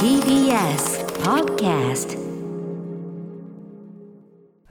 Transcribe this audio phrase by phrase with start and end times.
[0.00, 2.19] TBS Podcast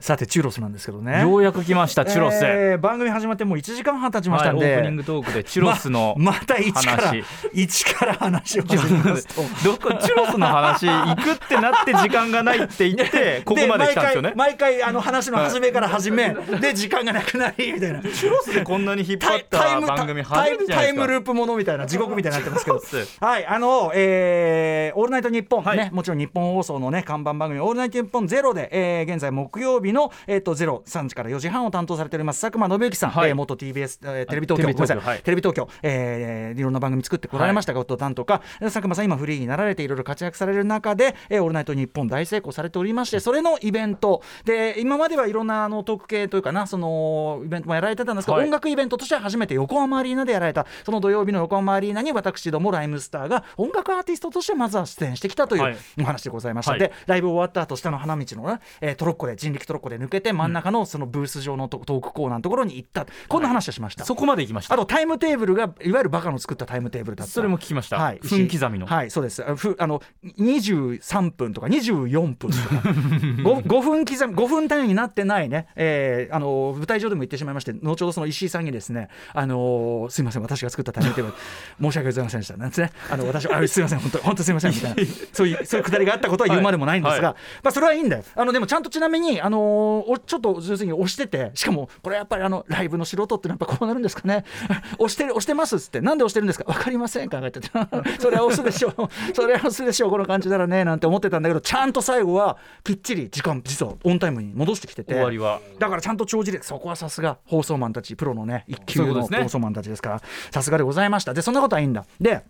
[0.00, 1.20] さてチュロスなんですけどね。
[1.22, 7.24] ようやく来ましたチュロス、えー番組始まってもう1時間半経ちましたんで、はいオープニングトークでチュロスのままた一から話。
[7.52, 9.42] 一から話を始めますと。
[9.64, 14.32] どこチュロスの話行くってなって時間がないって言って ここまで来たんですよね。
[14.36, 18.00] 毎回毎回あの話の始めから始めで時間がなくなりみたいな。
[18.02, 22.80] チュロスでこんなに引っ張っタイタイムた番組タ初イムタイめてじゃないですかムループものみたいな地獄みたいになってますけど。
[23.20, 25.78] はいあのえーオールナイトニッポン、はい。
[25.78, 33.30] ねもちろんニッポン放送のね看板番組オールナイトニッポンゼロで、えー現在木曜日のえっ、とゼロ3時から4時半を担当されております佐久間宣行さん、はい。
[33.30, 34.98] えー元 TBS、えーテレビ東京い。
[34.98, 35.22] はい。
[35.22, 44.22] テレビ東京、えーいろんな番組作ってこられましたが、ゴッドタンとか佐久間さん今フリーになられていろいろ活躍される中で、えーオールナイトニッポン大成功されておりましてそれのイベント。
[44.44, 48.44] で今まではいろんなあのトーク系というかなそのイベントもやられてたんですけど、はい。
[48.46, 50.66] 音楽イベントとしては初めて横浜アリーナでやられた。
[50.84, 55.76] その土曜日の横浜アリーナに私ども RHYMESTER が音楽アーティストとしてまずは出演してきたというはい。
[56.00, 56.80] お話でございました、はい。
[56.80, 63.06] でライブ終わった後下の花道のね、えートロッコで人力トロッコで抜けて真ん中のそのブース上のトトークコーナーのところに行った。
[63.28, 64.74] こんな話をしました、そこまで行きました。
[64.74, 67.32] あとタイムテーブルがいわゆるバカの作ったタイムテーブルだった。
[67.32, 69.10] それも聞きました、はい、分刻みの、はい。
[69.10, 69.44] そうです。
[69.44, 70.02] あふあの
[70.38, 72.54] 23分とか24分とか。
[72.54, 81.36] 5, 5分刻み5分単位になってないね、えーあの舞台上でも言ってしまいまして後ほどその石井さんにですねあのすいません私が作ったタイムテーブル。
[81.80, 82.56] 申し訳ございませんでした。
[82.56, 82.92] なんですね。
[83.10, 84.96] あの私あすいません本当本当すいませんみたいな。
[85.32, 88.24] そういうそういうくだりがあったことは言うまでもないんですが、はまあそれはいいんだよ。
[88.34, 94.44] あのでもちゃんとちなみにあのおちょっと要するに押しててしかもこれやっぱりあのライブの素人ってのはやっぱこうなるんですかね。
[94.98, 96.00] 押してる押してますっつって。
[96.00, 96.64] なんで押してるんですか？
[96.66, 97.68] わかりません考えてて。
[98.18, 98.92] それは押すでしょう。
[99.34, 100.10] それは押すでしょう。
[100.10, 105.14] この感じならねなんて思ってたんだけどちゃんと最後はきっちり時間実はオンタイムに戻してきてて。
[105.14, 105.60] 終わりは。
[105.78, 111.34] だからちゃんと帳尻でそこはさすが放送マンたちプロのね一級の放送マンたちですからさすがでございました。
[111.34, 112.04] でそんなことはいいんだ。
[112.20, 112.42] で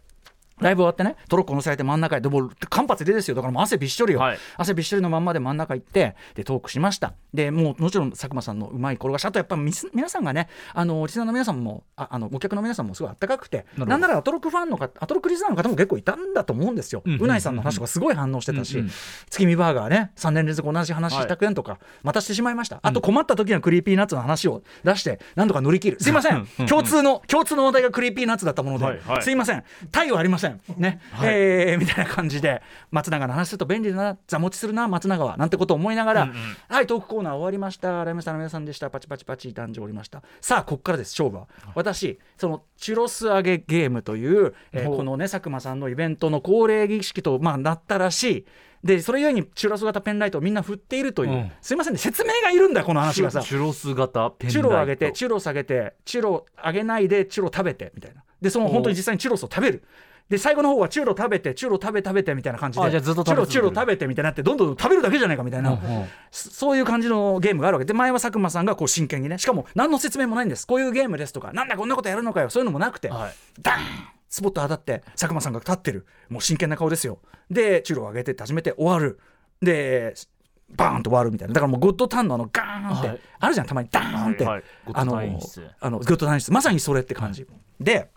[0.60, 3.34] ライブ終わってねトロッコ乗せられて真ん中へでもう間髪でですよ。
[3.34, 4.38] だからもう汗びっしょりよ、はい。
[4.56, 7.14] 汗びっしょりのまんまで真ん中行ってでトークしました。
[7.34, 9.24] でもうもちろん佐久間さんのうまい転がし。
[9.24, 18.82] あとやっぱみす皆さんがねあのリスナーの皆さんもああのお客の皆さんもすごいあったかくてなんならアトロックファンの方アトロックリスナーの方も結構いたんだと思うんですよ、宇内さんの話とかすごい反応してたし、
[19.30, 22.80] 月見バーガーね3年連続同じ話したくんとか、またしてしまいました。
[22.82, 25.96] あと困った時には Creepy Nuts の話を出してなんとか乗り切る。
[26.00, 26.48] すいません。
[26.58, 29.64] うん共通の共通の話題が Creepy Nuts だったもので、すいません。
[29.90, 31.28] 他意はありませんね、はい。
[31.32, 34.18] えーみたいな感じで松永の話すると便利だな。
[34.26, 35.36] 座持ちするな松永は。
[35.36, 36.36] なんてことを思いながら、うんうん。
[36.68, 38.04] はいトークコーナー終わりました。
[38.04, 38.90] ライムスターの皆さんでした。
[38.90, 40.22] パチパチパチ誕生おりました。
[40.40, 48.46] さあこっからです勝負は、私そのチュロス揚げゲームという、えーこのね佐久間さんのイベントの恒例儀式と、まあ、なったらしい。
[48.82, 51.52] でそれゆえにチュロス型ペンライトをみんな振っているという、うん。
[51.60, 53.42] すいませんね説明がいるんだこの話がさ。
[53.42, 54.52] チュロス型ペンライト。
[54.52, 58.24] チュロを上げてチュロを下げてチュロ上げないでチュロ食べてみたいな。
[58.40, 59.84] でその本当に実際にチュロスを食べる
[60.30, 66.06] で最後の方はチュロ食べてチュロ食べ食べてみたいな感じでチュロチュロ食べてみたいになってどんどん食べるだけじゃないかみたいな、うんうん。
[66.30, 67.84] そそういう感じのゲームがあるわけ。
[67.84, 70.66] で前は佐久間さんがこう真剣にねしかも何の説明もないんです。
[70.66, 73.34] こういうゲームですとかなんだこんなことやるのかよそういうのもなくて、はい。
[73.60, 73.80] ダーン！
[74.28, 76.06] スポット当たって佐久間さんが立ってる。
[76.28, 77.18] もう真剣な顔ですよ。
[77.50, 79.18] でチュロを上げてって始めて終わる。
[79.60, 80.14] で
[80.76, 81.54] バーンと終わるみたいな。
[81.54, 83.20] だからもうゴッドタンのあのガーンって、はい。
[83.40, 83.88] あるじゃんたまに。
[83.90, 84.54] ダーンって、はい。
[84.54, 85.12] はいあの
[85.98, 86.52] ゴッドタン演出。
[86.52, 87.44] まさにそれって感じ、
[87.80, 88.08] で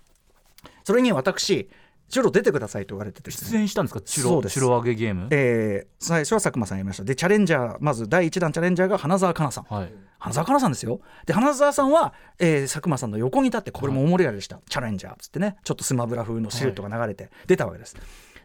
[0.83, 1.67] それに私
[2.13, 3.35] チュロ出てくださいと言われててね。
[3.35, 4.01] 出演したんですか？
[4.01, 4.59] チュそうです。
[4.59, 5.27] ロチュロ揚げゲーム？
[5.31, 7.03] えー最初は佐久間さんやりました。
[7.03, 9.63] でチャレンジャーまず第1弾チャレンジャーが花澤香菜さん。
[9.63, 9.93] はい。
[10.19, 11.01] 花澤香菜さんですよ。
[11.25, 15.57] で花澤さんは、えー佐久間さんの横に立ってこれも大盛り上がりでした、チャレンジャーっつってね。
[15.63, 17.97] ちょっとスマブラ風のシルエットが流れて出たわけです、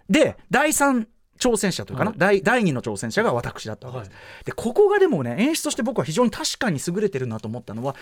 [0.09, 1.07] で第3
[1.39, 2.19] 挑戦者というかな、はい。
[2.19, 4.11] 第第2の挑戦者が私だったわけです、
[4.45, 7.97] でここがでもね演出として僕は非常に確かに優れてるなと思ったのは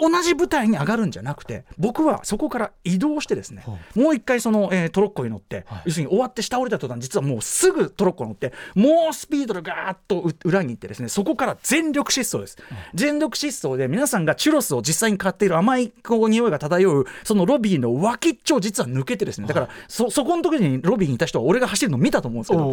[0.00, 5.82] 同じ舞台に上がるんじゃなくて僕はそこから移動してですね、はもう一回その、えートロッコに乗って、はい。
[5.86, 12.58] 要するに終わって下降りた途端実はもうすぐトロッコ乗ってもうスピードでガーッとう裏に行ってですねそこから全力疾走です、
[12.94, 22.72] 全力疾走で皆さんがチュロスを実際に買っている甘いこう匂いが漂うそのロビーの脇っちょを実は抜けてですねだからそそこの時にロビーにいた人は俺が走るの見たと思うんですけど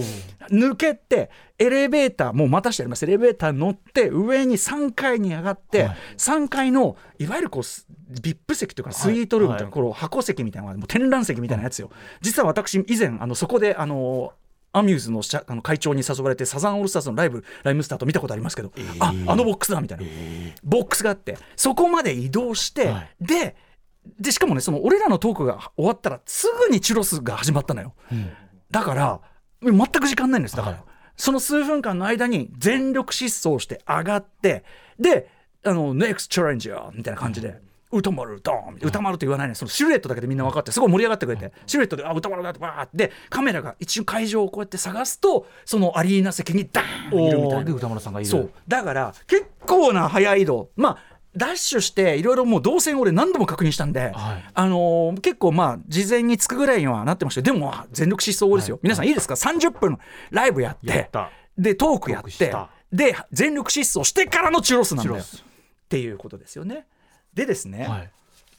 [0.50, 3.04] 抜けてエレベーターもうまたしてあります。
[3.04, 5.98] エレベーター乗って上に3階に上がって、はい。
[6.18, 9.84] 3階のいわゆるこうス VIP 席というかスイートルームというか、はい。
[9.84, 11.90] この箱席みたいなもう展覧席みたいなやつよ、
[12.22, 14.34] 実は私以前あのそこであの
[14.72, 20.04] アミューズの社あの会長に誘われてサザンオールスターズのライブライムスターと見たことありますけど、ああのボックスだみたいな、
[20.64, 23.16] ボックスがあってそこまで移動して、はい。
[23.20, 23.56] で
[24.18, 27.94] でしかもねその俺らのトークが終わったらすぐにチュロスが始まったのよ、
[28.72, 29.22] だから
[29.62, 30.56] 全く時間ないんです。
[30.56, 30.86] だから、はい。
[31.18, 34.64] その数分間の間に全力疾走して上がって
[34.98, 35.30] で
[35.66, 37.60] あの NEXT Challenger みたいな感じで、
[37.92, 39.56] 歌丸ドーン歌丸と言わないね。
[39.56, 41.52] そのシルエットだけでみんな分かってすごい盛り上がってくれて。
[41.66, 42.98] シルエットであ歌丸だってバーって。
[42.98, 47.74] でカメラが一瞬会場をこうやって探すとそのアリーナ席にダーンいるみたいな。
[47.74, 48.30] 歌丸さんがいる。
[48.30, 48.52] そう。
[48.68, 50.70] だから結構な速い移動。
[50.78, 50.98] まあ
[51.36, 57.42] ダッシュしていろいろもう動線俺何度も確認したんで、はい、あのー、結構まあ事前に着くぐらいにはなってました。
[57.42, 59.98] でも全力疾走ですよ、はい、皆さんいいですか？30分
[60.32, 61.10] ライブやって
[61.58, 62.56] でトークやって
[62.92, 65.22] で全力疾走してからのチュロスなんだよ。
[65.22, 65.26] っ
[65.90, 66.86] ていうことですよね。
[67.34, 68.10] でですね、はい。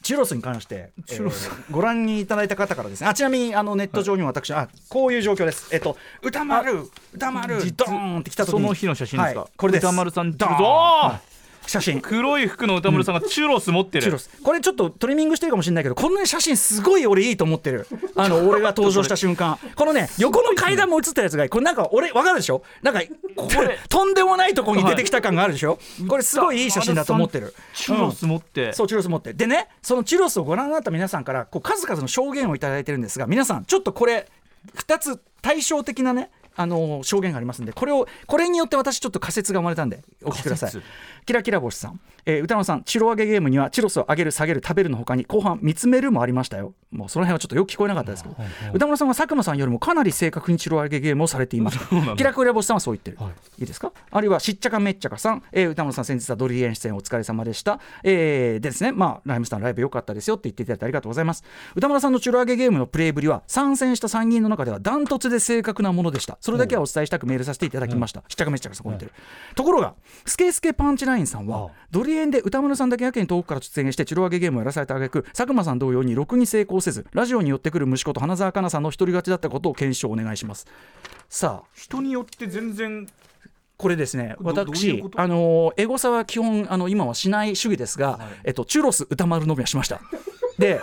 [0.03, 3.09] チュロスに関して、えー、ご覧にいただいた方からですね。
[3.09, 5.69] あちなみにあのネット上にも私、はい、あこういう状況です。
[5.75, 8.61] えっと歌丸歌丸ドーンって来た時に。
[8.63, 9.83] その日の写真ですか、はい、これです。
[9.83, 11.21] 歌丸さんドーン
[11.67, 12.01] 写真。
[12.01, 14.31] 黒い服の歌丸さんがチュロス持ってる、チュロス。
[14.43, 17.87] これちょっとトリミングしてるかもしれないけどこの写真すごい俺いいと思ってる。
[18.17, 19.59] あの 俺が登場した瞬間。
[19.77, 22.63] このね横の階段も写ったやつがこれなんか俺わかるでしょ？
[22.83, 23.01] なんか
[23.37, 23.79] これ。
[23.89, 25.79] とんでもないとこに出てきた感があるでしょ、
[26.09, 27.55] これすごいいい写真だと思ってる。
[27.75, 34.29] チュロス持って、うん、そうチュロス持ってでねそのチュロスをご覧になった皆さんからこう数々の証言を頂いてるんですが皆さんちょっとこれ
[34.77, 36.31] 2つ対照的なね
[36.61, 40.73] あの証言がありますんでこれをこれによって私ちょっと仮説が生まれたんでお聞きください。
[41.27, 46.75] キラキラ星さん、えー、歌野さんチロ揚げゲームにはチロスを上げる下げる食べるのほかに後半見つめるもありましたよ。
[46.91, 48.37] もうその辺はちょっとよく聞こえなかったですけど、
[48.75, 51.79] 歌村さんは佐久間さんよりもかなり正確にチロ揚げゲームをされています。
[52.17, 53.93] キラキラ星さんはそう言ってる、はい、いいですか？
[54.11, 61.45] あるいはしっちゃかめっちゃかさん、えー、歌村さん先日はドリエン出演お疲れ様でした、えー、でですねまあライムスターのライブ良かったですよって言っていただいてありがとうございます。
[61.77, 69.13] 歌村さんのチロ揚げゲームのプレイぶりは参戦した参議院の中ではダントツで正確なものでしたそれだけはお伝えしたくメールさせていただきました、しっちゃかめっちゃかさんこう言ってる、
[69.55, 69.95] ところが
[70.27, 80.67] スケスケパンチラインさんはドリエンで歌村さんだけやけに遠くから出演してチロ揚げゲームをやらされた挙句佐久間さん同様にろくに成功せずラジオに寄ってくる息子と花澤香菜さんの一人勝ちだったことを検証お願いします。
[81.29, 83.07] さあ人によって全然
[83.77, 84.37] これですね。
[84.41, 90.01] 私あのエゴサは基本あの今はしない主義ですが、はい、えっと、チュロス歌丸のみはしました。
[90.59, 90.81] で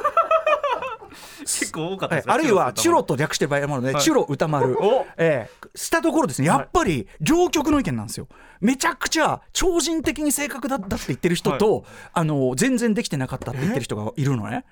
[1.47, 4.77] 結構多かったです、ね、あるいはチュロと略して場合もあるので、はい、チュロ歌丸、
[5.17, 8.27] えー、したところですねやっぱり両極の意見なんですよ。
[8.59, 11.83] めちゃくちゃ超人的に正確だったって言ってる人と、はい、
[12.13, 14.65] あの全然できてなかったって言ってる人がいるのね。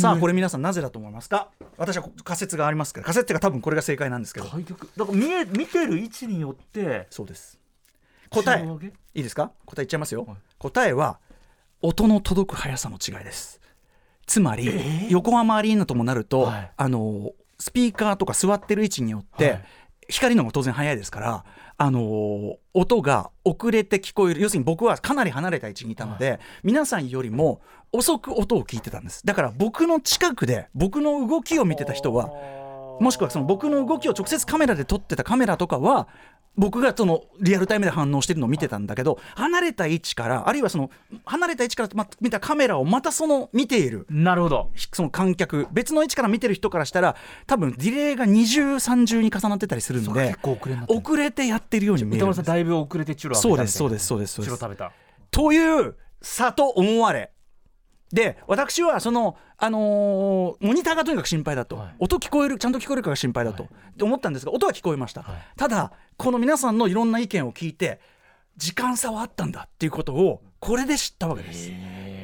[0.00, 1.48] さあこれ皆さんなぜだと思いますか？
[1.76, 4.46] 私は仮説がありますから仮説が多分これが正解なんですけど。
[4.46, 7.58] だから見え見てる位置によってそうです。
[8.30, 8.66] 答え。
[9.14, 9.52] いいですか？
[9.66, 11.18] 答え言っちゃいますよ、はい、答えは
[11.80, 13.60] 音の届く速さの違いです
[14.28, 19.64] つまり、えー、横浜アリーナともなると、はい、あのスピーカーとか座ってる位置によって、はい、
[20.08, 21.44] 光の方が当然速いですから
[21.78, 24.40] あの音が遅れて聞こえる。
[24.40, 29.24] 要するに僕はかなり離れた位置にいたので、はい、皆さんよりも遅く音を聞いてたんです。
[29.24, 32.30] だから僕の近くで僕の動きを見てた人は
[33.00, 36.08] もしくはその僕の動きを直接カメラで撮ってたカメラとかは
[36.56, 40.90] 僕がそのリアルタイムで反応してるのを見てたんだけど離れた位置からあるいはその
[41.24, 44.06] 離れた位置から見たカメラをまたその見ている。
[44.10, 44.70] なるほど。
[44.92, 47.16] その観客別の位置から見てる人からしたら
[47.46, 50.36] 多分ディレイが二重三重に重なってたりするので
[50.88, 54.42] 遅れてやってるように見えるだいぶ遅れてチュロそうですそうですそうです。
[54.42, 54.92] チュロ食べた。
[55.30, 57.30] という差と思われ
[58.12, 68.00] で私はその、あのー、モニターがとにかく心配だと、はい、音聞こえるちゃんと聞こえるかが心配だと、はい、思ったんですが音は聞こえました、はい、ただこの皆さんのいろんな意見を聞いて
[68.56, 71.70] 時間差はあったんだっていうことをこれで知ったわけです。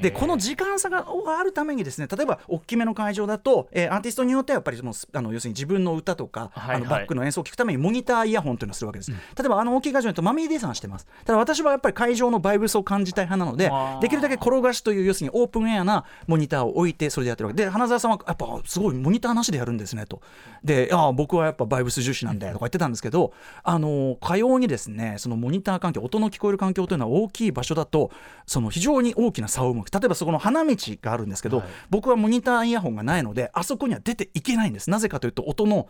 [0.04, 1.06] でこの時間差が
[1.38, 11.06] あるためにですね例えば大きめの会場だと、えー、アーティストによってはやっぱりそのあの要するに自分の歌とか、はいはい、あのバックの演奏を聴くためにモニターイヤホンというのをするわけです、うん、例えばあの大きい会場だとマミーディさんしてます。
[11.24, 13.70] ただ私はやっぱり会場のバイブスを感じたい派なので
[14.02, 20.20] できるだけ転がしという要するにオープンエアなモニターを置いてそれでやってるわけで花澤さんはやっぱすごいモニターなしでやるんですねと。
[20.62, 23.32] であ僕はやっぱバイブス重視なんだよとか言ってたんですけど
[23.62, 28.10] あのかようにですねそのモニター環境音の聞こえる環境というのは大きい場所だと
[28.46, 35.88] その非常に大きな差を生む例えばそこの花道があるんですけど、はい、僕はモニターイヤホンがないのであそこには出ていけないんですなぜかというと音の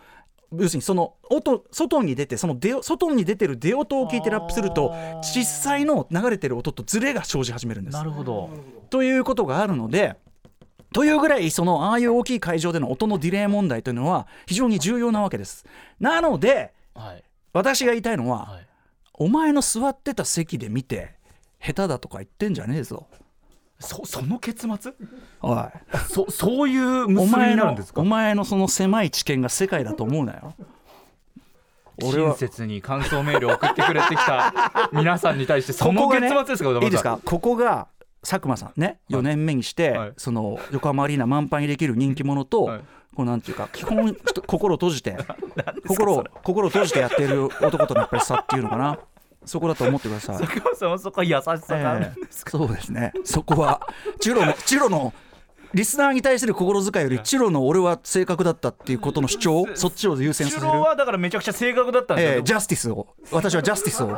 [0.53, 7.95] 要するにその音外に出てその出外に出てる出音を聞いてラップすると実際の流れてる音とズレが生じ始めるんです。
[7.95, 8.51] なるほど
[8.91, 10.17] ということがあるので
[10.93, 15.65] というぐらいそのああいう大きい会場での音のディレイ問題というのは非常に重要なわけです。
[15.99, 18.67] なので、はい、私が言いたいのは、はい、
[19.15, 21.15] お前の座ってた席で見て
[21.61, 23.09] 下手だとか言ってんじゃねえぞ。
[23.81, 24.93] そその結末？
[25.43, 25.59] おい。
[26.09, 28.01] そそういう結びになるんですか？
[28.01, 30.55] お前のその狭い知見が世界だと思うなよ。
[32.03, 34.53] 親切に感想メールを送ってくれてきた
[34.93, 37.21] 皆さんに対してその結末ですか、ね、いいですか？
[37.25, 37.87] ここが
[38.23, 42.81] 佐久間さんね4年目にして、はい、その横浜アリーナ満帆にできる人気者と、はい、
[43.15, 44.17] こうなんていうか基本
[44.47, 45.17] 心を閉じて
[45.87, 48.99] 心心を閉じてやっている男とのやっぱり差っていうのかな
[49.47, 50.39] そこだと思ってください。
[50.39, 53.13] 佐久間さんはそこは優しさがあるんですか、そうですね。
[53.25, 53.81] そこは
[54.21, 55.13] チュロのチュロの
[55.75, 60.63] リスナーに対する心遣いよりチュロの俺は正確だったっていうことの主張そっちを優先させる。
[60.63, 63.09] チュロはだからめちゃくちゃ正確だったんですよ、えージャスティスを。
[63.33, 64.17] 私はジャスティスを。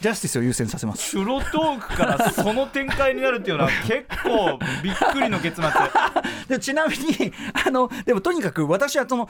[0.00, 1.10] ジャスティスを優先させます。
[1.10, 5.70] チュロトークからその展開になるっていうのは結構びっくりの結末。
[6.48, 7.32] でちなみに
[7.66, 9.28] あのでもとにかく私はその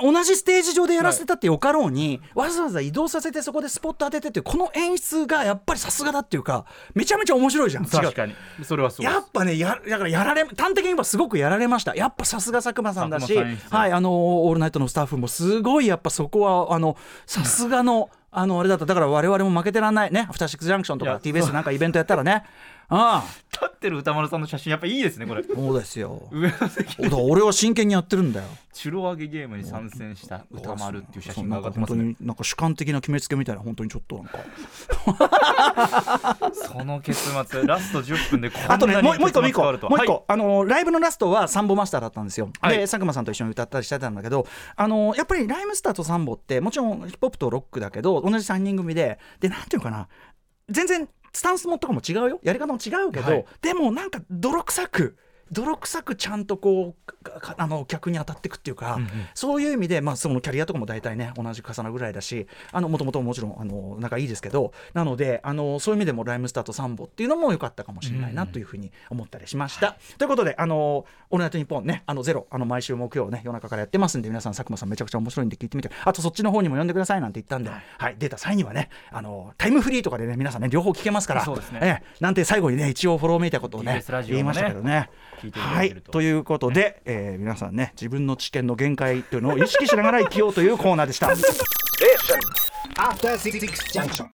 [0.00, 7.86] 同じステージ上でやらせてたってよかろうに、わざわざ移動させてそこでスポット当ててってこの演出がやっぱりさすがだっていうかめちゃめちゃ面白いじゃん。
[7.86, 8.34] 確かに。
[8.64, 11.94] それはそうやっぱねやだからやられ端的に言えばすごくやられました。
[11.94, 16.96] やっぱさすが佐久間さんだしはいあのオールナイトのスタッフもすごいやっぱそこはあの
[17.26, 18.86] さすがの あのあれだった。
[18.86, 20.12] だから我々も負けてらんない。
[20.12, 20.26] ね。
[20.28, 22.42] アフターシックスジャンクションとか TBS なんかイベントやったらね。
[22.88, 25.40] あ立ってる歌丸さんの写真やっぱいいですねこれ。
[25.40, 26.28] あそうですよ。
[27.12, 32.02] 俺は真剣にやってるんだよチュロ上げゲームに参戦した歌丸っていう写真が上がってますね。
[32.02, 34.16] なんか本当になんか主観的な決めつけみたいな本当にちょっと。
[34.16, 34.38] なんか
[36.52, 40.22] その結末ラスト10分でこんあとねなにもう一個もう一個もう一個、はい。
[40.26, 42.76] あのライブのラストはサンボマスターだったんですよ、はい。
[42.76, 50.08] で佐久間さんと一緒に歌ったりしてたんだけどあのやっぱりライムスターとサンボってもちろんヒップホップとロックだけど同じ3人組ででなんていうのかな。
[50.68, 52.40] 全然スタンスもとかも違うよ。
[52.42, 53.44] やり方も違うけど、はい。
[53.60, 55.16] でもなんか泥臭く
[55.52, 57.12] 泥臭くちゃんとこう
[57.56, 59.08] あの客に当たっていくっていうか、うんうん。
[59.34, 69.96] そういう意味で、まあ、そのキャリアとかも大体ね同じ重なるぐらいだしもともともちろんあの仲いいですけどなのであのそういう意味でもライムスターとサンボっていうのも良かったかもしれないなというふうに思ったりしました。
[70.18, 81.80] ということで「あのオールナイトニッポンね」あのゼロあの毎週木曜ね夜中からやってますんで皆さん佐久間さんめちゃくちゃ面白いんで聞いてみてあとそっちの方にも呼んでくださいなんて言ったんで、はい、出た際にはねあのタイムフリーとかでね皆さんね両方聞けますからそうですね。
[81.82, 84.02] ええなんて最後にね一応フォローめいたことをねね。
[84.26, 85.10] 言いましたけどね。
[85.44, 91.28] 聞いていただはいけるとということで、えー皆さんね自分の知見の限界というのを意識しながら生きようというコーナーでした。
[93.92, 94.22] Junction.